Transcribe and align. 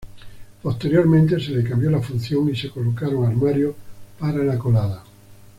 Posteriormente 0.63 1.39
se 1.39 1.51
le 1.51 1.63
cambió 1.63 1.91
la 1.91 2.01
función 2.01 2.49
y 2.49 2.55
se 2.55 2.71
colocaron 2.71 3.23
armarios 3.23 3.75
para 4.17 4.39
la 4.43 4.57
colada. 4.57 5.03